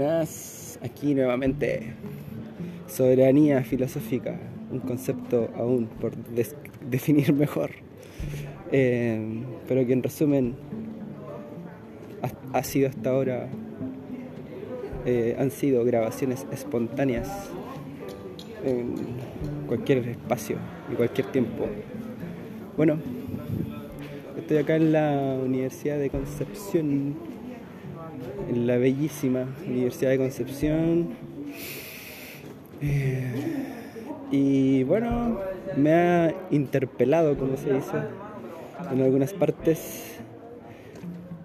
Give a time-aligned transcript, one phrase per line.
[0.00, 0.78] buenas.
[0.82, 1.92] Aquí nuevamente.
[2.86, 4.38] Soberanía filosófica,
[4.70, 7.70] un concepto aún por definir mejor.
[8.72, 10.54] Eh, pero que en resumen
[12.52, 13.48] ha, sido hasta ahora,
[15.04, 17.28] eh, han sido grabaciones espontáneas
[18.64, 18.94] en
[19.66, 20.56] cualquier espacio
[20.90, 21.66] y cualquier tiempo.
[22.76, 22.98] Bueno,
[24.38, 27.16] estoy acá en la Universidad de Concepción,
[28.50, 31.08] en la bellísima Universidad de Concepción.
[32.82, 33.32] Eh,
[34.32, 35.38] y bueno,
[35.76, 37.96] me ha interpelado, como se dice,
[38.92, 40.18] en algunas partes.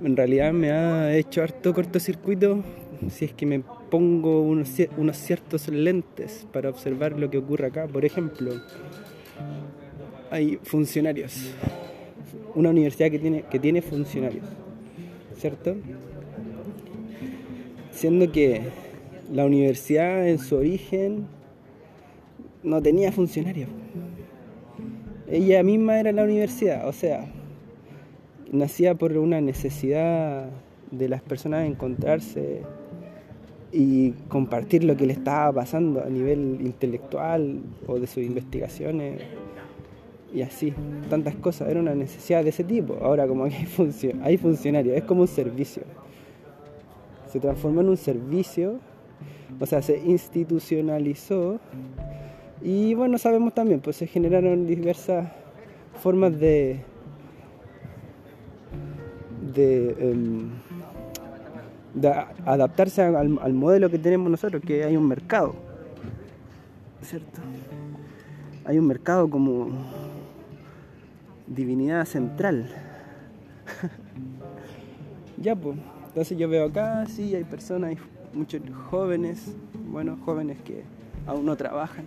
[0.02, 2.64] En realidad me ha hecho harto cortocircuito
[3.10, 7.88] si es que me pongo unos, unos ciertos lentes para observar lo que ocurre acá.
[7.88, 8.52] Por ejemplo,
[10.32, 11.54] hay funcionarios.
[12.56, 14.46] Una universidad que tiene, que tiene funcionarios,
[15.38, 15.76] ¿cierto?
[17.96, 18.62] Siendo que
[19.32, 21.28] la universidad en su origen
[22.62, 23.70] no tenía funcionarios.
[25.32, 27.26] Ella misma era la universidad, o sea,
[28.52, 30.50] nacía por una necesidad
[30.92, 32.64] de las personas encontrarse
[33.72, 39.22] y compartir lo que le estaba pasando a nivel intelectual o de sus investigaciones
[40.34, 40.74] y así,
[41.10, 42.98] tantas cosas, era una necesidad de ese tipo.
[43.02, 43.56] Ahora como que
[44.22, 45.84] hay funcionarios, es como un servicio.
[47.36, 48.80] Se transformó en un servicio,
[49.60, 51.60] o sea, se institucionalizó
[52.62, 55.28] y bueno, sabemos también, pues se generaron diversas
[56.02, 56.80] formas de,
[59.54, 60.50] de, em,
[61.94, 62.08] de
[62.46, 65.56] adaptarse al, al, modelo que tenemos nosotros, que hay un mercado,
[67.02, 67.42] ¿cierto?
[68.64, 69.72] Hay un mercado como
[71.48, 72.70] divinidad central.
[75.38, 75.76] ya, pues,
[76.16, 77.98] entonces yo veo acá, sí, hay personas, hay
[78.34, 79.54] muchos jóvenes,
[79.92, 80.84] bueno, jóvenes que
[81.28, 82.06] aún no trabajan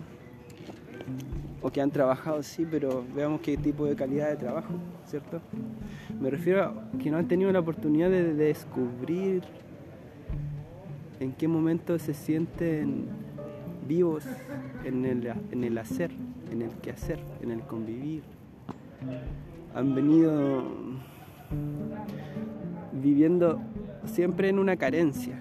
[1.61, 4.73] o que han trabajado, sí, pero veamos qué tipo de calidad de trabajo,
[5.05, 5.41] ¿cierto?
[6.19, 9.43] Me refiero a que no han tenido la oportunidad de, descubrir
[11.19, 13.05] en qué momento se sienten
[13.87, 14.23] vivos
[14.85, 16.09] en el, hacer,
[16.51, 18.23] en el quehacer, en el convivir.
[19.75, 20.63] Han venido
[22.91, 23.61] viviendo
[24.05, 25.39] siempre en una carencia,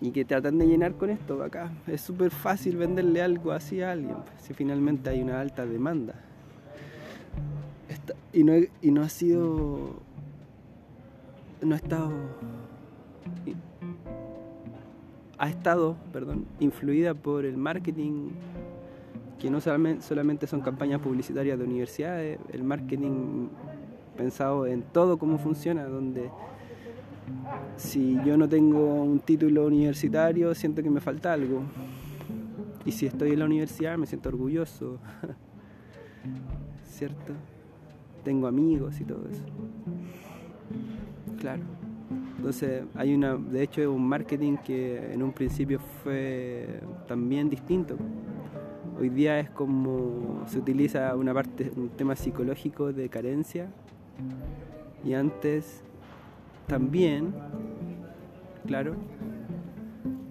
[0.00, 1.70] y que tratan de llenar con esto acá.
[1.86, 6.14] Es súper fácil venderle algo así a alguien, pues, si finalmente hay una alta demanda.
[8.32, 8.52] y, no,
[8.82, 9.96] y no ha sido.
[11.62, 12.12] No ha estado.
[15.38, 18.30] Ha estado, perdón, influida por el marketing,
[19.38, 23.48] que no solamente, solamente son campañas publicitarias de universidades, el marketing
[24.16, 26.30] pensado en todo cómo funciona, donde
[27.76, 31.62] si yo no tengo un título universitario, siento que me falta algo.
[32.84, 34.98] Y si estoy en la universidad, me siento orgulloso.
[36.84, 37.32] ¿Cierto?
[38.24, 39.44] Tengo amigos y todo eso.
[41.40, 41.62] Claro.
[42.36, 47.96] Entonces, hay una, de hecho, un marketing que en un principio fue también distinto.
[48.98, 53.68] Hoy día es como se utiliza una parte, un tema psicológico de carencia
[55.04, 55.82] y antes
[56.66, 57.32] también,
[58.66, 58.94] claro.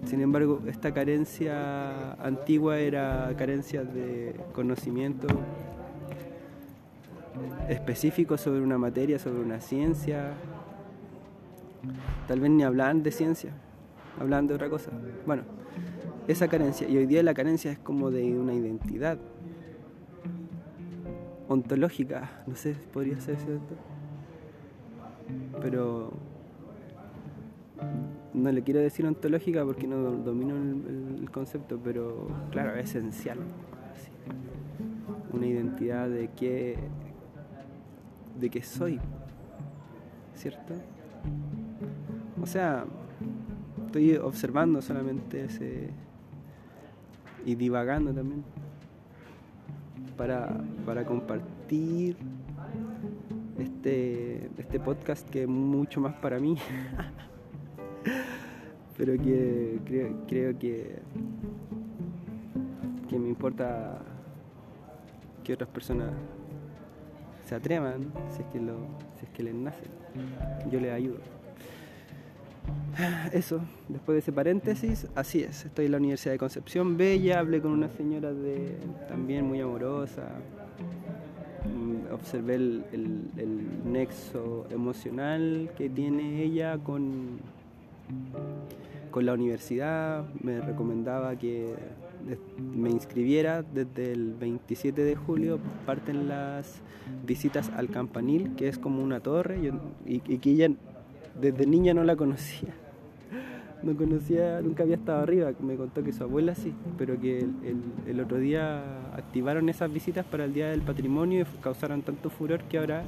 [0.04, 5.26] Sin embargo, esta carencia antigua era carencia de conocimiento
[7.68, 10.34] específico sobre una materia, sobre una ciencia.
[12.28, 13.50] Tal vez ni hablaban de ciencia,
[14.20, 14.90] hablaban de otra cosa.
[15.26, 15.42] Bueno,
[16.28, 19.18] esa carencia, y hoy día la carencia es como de una identidad
[21.48, 23.74] ontológica, no sé, podría ser cierto
[25.60, 26.12] pero
[28.34, 33.38] no le quiero decir ontológica porque no domino el, concepto, pero claro, es esencial.
[35.32, 36.76] Una identidad de qué,
[38.38, 38.98] de qué soy,
[40.34, 40.74] ¿cierto?
[42.40, 42.84] O sea,
[43.86, 45.90] estoy observando solamente ese
[47.44, 48.44] y divagando también
[50.16, 50.48] para,
[50.84, 52.16] para compartir
[53.58, 56.56] este, este podcast que es mucho más para mí,
[58.96, 59.80] pero que
[60.26, 60.98] creo, que,
[63.08, 63.98] que me importa
[65.44, 66.10] que otras personas
[67.44, 68.76] se atrevan si es que, lo,
[69.18, 69.84] si es que les nace.
[70.70, 71.35] Yo les ayudo.
[73.32, 75.66] Eso, después de ese paréntesis, así es.
[75.66, 78.76] Estoy en la Universidad de Concepción, bella, hablé con una señora de
[79.08, 80.28] también muy amorosa,
[82.12, 82.84] observé el,
[83.84, 87.38] nexo emocional que tiene ella con,
[89.10, 91.74] con la universidad, me recomendaba que
[92.58, 96.80] me inscribiera desde el 27 de julio, parten las
[97.24, 99.72] visitas al campanil, que es como una torre,
[100.04, 100.70] y, que ella
[101.40, 102.74] desde niña no la conocía.
[103.86, 107.82] No conocía, nunca había estado arriba, me contó que su abuela sí, pero que el,
[108.08, 108.82] el otro día
[109.14, 113.04] activaron esas visitas para el Día del Patrimonio y causaron tanto furor que ahora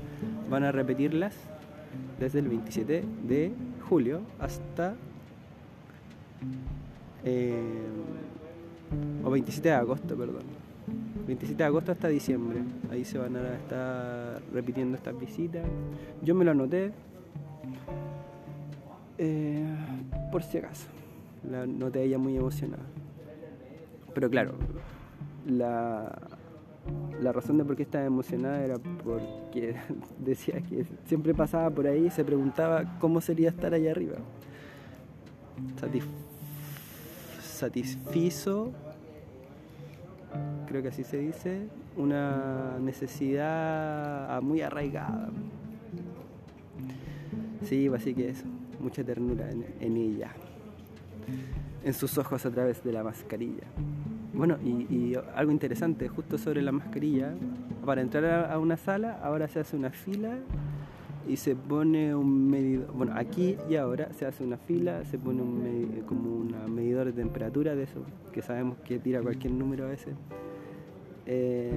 [0.48, 1.34] van a repetirlas
[2.20, 3.52] desde el 27 de
[3.88, 4.94] julio hasta
[7.24, 7.52] eh,
[9.24, 10.44] o 27 de agosto, perdón.
[11.26, 12.60] 27 de agosto hasta diciembre.
[12.90, 15.66] Ahí se van a estar repitiendo estas visitas.
[16.22, 16.92] Yo me lo anoté
[19.18, 19.64] eh,
[20.32, 20.86] por si acaso.
[21.48, 22.84] La noté ella muy emocionada.
[24.14, 24.54] Pero claro,
[25.46, 26.38] la,
[27.20, 29.76] la razón de por qué estaba emocionada era porque
[30.18, 34.16] decía que siempre pasaba por ahí y se preguntaba cómo sería estar allá arriba.
[37.42, 38.72] satisfizo,
[40.66, 45.30] creo que así se dice, una necesidad muy arraigada.
[47.64, 48.46] Sí, así que eso,
[48.80, 50.30] mucha ternura en ella,
[51.84, 53.64] en sus ojos a través de la mascarilla.
[54.38, 57.34] Bueno, y, algo interesante, justo sobre la mascarilla,
[57.84, 60.38] para entrar a, una sala ahora se hace una fila
[61.26, 65.42] y se pone un medidor, bueno, aquí y ahora se hace una fila, se pone
[65.42, 69.88] un como un medidor de temperatura de eso, que sabemos que tira cualquier número a
[69.88, 70.14] veces.
[71.26, 71.72] Eh,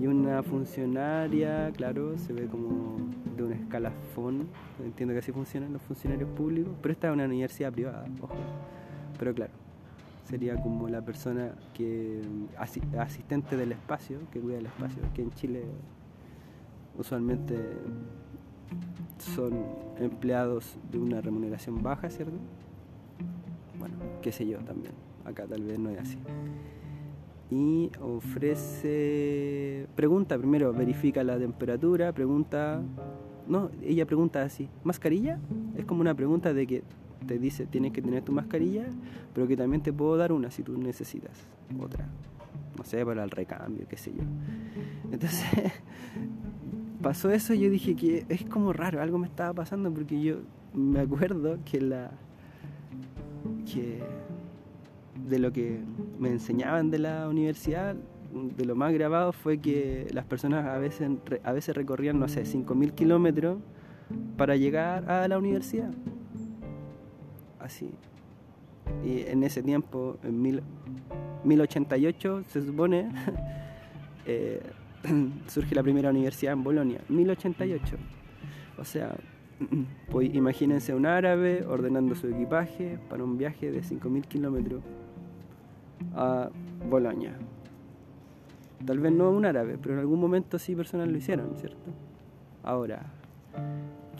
[0.00, 2.96] y una funcionaria, claro, se ve como
[3.40, 4.48] de un escalafón,
[4.84, 8.34] entiendo que así funcionan los funcionarios públicos, pero esta es una universidad privada, ojo,
[9.18, 9.52] pero claro
[10.30, 12.22] sería como la persona que
[12.56, 15.64] asistente del espacio, que cuida del espacio, que en Chile
[16.96, 17.58] usualmente
[19.18, 19.64] son
[19.98, 22.36] empleados de una remuneración baja, ¿cierto?
[23.78, 24.92] Bueno, qué sé yo también,
[25.24, 26.18] acá tal vez no es así.
[27.50, 32.80] Y ofrece, pregunta primero, verifica la temperatura, pregunta,
[33.50, 35.38] no, ella pregunta así, ¿mascarilla?
[35.76, 36.82] Es como una pregunta de que
[37.26, 38.86] te dice tienes que tener tu mascarilla,
[39.34, 41.32] pero que también te puedo dar una si tú necesitas
[41.78, 42.06] otra.
[42.78, 44.22] No sé, para el recambio, qué sé yo.
[45.12, 45.44] Entonces,
[47.02, 50.36] pasó eso y yo dije que es como raro, algo me estaba pasando porque yo
[50.72, 52.12] me acuerdo que la
[53.70, 54.00] que
[55.28, 55.80] de lo que
[56.18, 57.96] me enseñaban de la universidad,
[58.32, 61.10] de lo más grabado fue que las personas a veces,
[61.42, 63.58] a veces recorrían, no sé, 5.000 kilómetros
[64.36, 65.90] para llegar a la universidad
[67.60, 67.90] así.
[69.04, 70.62] Y en ese tiempo, en mil,
[71.44, 73.10] 1088, se supone,
[74.26, 74.60] eh,
[75.46, 77.00] surge la primera universidad en Bolonia.
[77.08, 77.96] 1088.
[78.78, 79.16] O sea,
[80.10, 84.82] pues imagínense un árabe ordenando su equipaje para un viaje de 5.000 kilómetros
[86.14, 86.50] a
[86.88, 87.34] Bolonia.
[88.84, 91.90] Tal vez no un árabe, pero en algún momento sí personas lo hicieron, ¿cierto?
[92.62, 93.02] Ahora,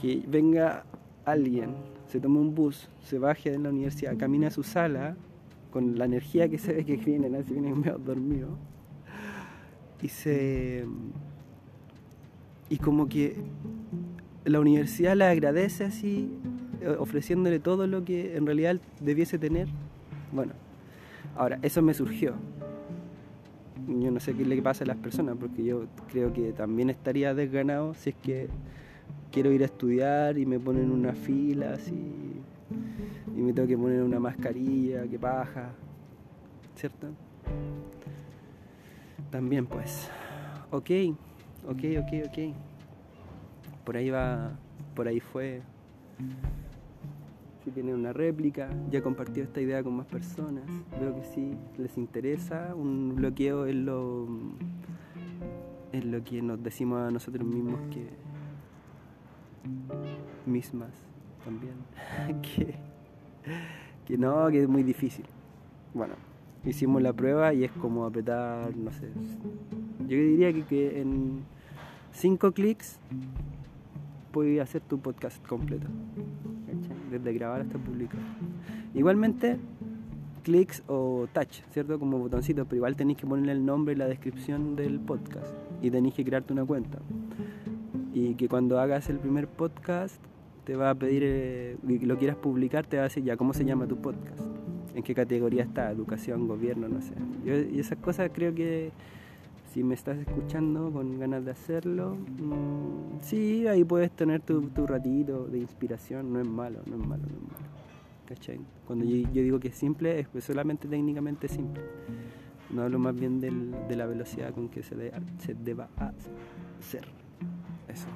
[0.00, 0.84] que venga
[1.24, 1.74] alguien
[2.10, 5.16] se toma un bus, se baje de la universidad, camina a su sala
[5.70, 8.48] con la energía que se ve que viene, así viene medio dormido.
[10.02, 10.86] Y se.
[12.68, 13.36] Y como que
[14.44, 16.30] la universidad le agradece así,
[16.80, 19.68] eh, ofreciéndole todo lo que en realidad debiese tener.
[20.32, 20.52] Bueno,
[21.37, 22.35] ahora, eso me surgió.
[23.99, 27.35] Yo no sé qué le pasa a las personas, porque yo creo que también estaría
[27.35, 28.49] desganado si es que
[29.32, 31.76] quiero ir a estudiar y me ponen una fila
[33.37, 35.70] y me tengo que poner una mascarilla, que paja,
[36.76, 37.09] ¿cierto?
[39.30, 40.09] También pues,
[40.70, 40.90] ok,
[41.68, 42.38] ok, ok, ok.
[43.85, 44.52] Por ahí va,
[44.94, 45.62] por ahí fue.
[47.64, 50.64] Si tienen una réplica, ya compartió esta idea con más personas.
[50.99, 52.75] Veo que sí les interesa.
[52.75, 54.26] Un bloqueo es lo,
[55.93, 58.09] es lo que nos decimos a nosotros mismos que
[60.47, 60.90] mismas
[61.45, 61.75] también.
[62.43, 62.75] que,
[64.07, 65.26] que no, que es muy difícil.
[65.93, 66.14] Bueno,
[66.64, 69.11] hicimos la prueba y es como apretar, no sé.
[70.00, 71.43] Yo diría que, en
[72.12, 72.99] cinco clics
[74.33, 75.87] puedes hacer tu podcast completo.
[77.11, 78.21] Desde grabar hasta publicar.
[78.95, 79.59] Igualmente,
[80.43, 81.99] clics o touch, ¿cierto?
[81.99, 85.52] Como botoncitos, pero igual tenéis que ponerle el nombre y la descripción del podcast.
[85.83, 86.99] Y tenéis que crearte una cuenta
[88.12, 90.21] y que cuando hagas el primer podcast
[90.64, 93.64] te va a pedir, eh, lo quieras publicar, te va a decir ya cómo se
[93.64, 94.40] llama tu podcast,
[94.95, 97.14] en qué categoría está, educación, gobierno, no sé.
[97.73, 98.93] y esas cosas creo que
[99.72, 104.86] si me estás escuchando con ganas de hacerlo, mm, sí, ahí puedes tener tu, tu
[104.86, 107.70] ratito de inspiración, no es malo, no es malo, no es malo.
[108.30, 108.60] ¿cachai?
[108.86, 111.82] Cuando yo, yo digo que es simple, es pues solamente técnicamente simple.
[112.70, 117.08] No hablo más bien del, de la velocidad con que se, de, se deba hacer.
[117.88, 118.06] Eso.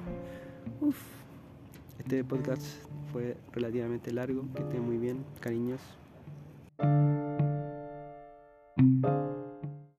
[0.79, 0.97] Uf.
[1.99, 2.63] Este podcast
[3.11, 4.45] fue relativamente largo.
[4.55, 5.81] Que esté muy bien, cariños.